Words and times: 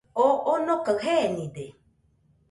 Oo 0.23 0.35
onokaɨ 0.53 0.93
jenide. 1.03 1.65